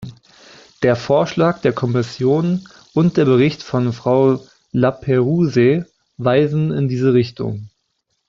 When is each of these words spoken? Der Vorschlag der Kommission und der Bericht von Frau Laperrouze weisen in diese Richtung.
Der 0.81 0.95
Vorschlag 0.95 1.61
der 1.61 1.73
Kommission 1.73 2.67
und 2.95 3.17
der 3.17 3.25
Bericht 3.25 3.61
von 3.61 3.93
Frau 3.93 4.43
Laperrouze 4.71 5.85
weisen 6.17 6.71
in 6.71 6.87
diese 6.87 7.13
Richtung. 7.13 7.69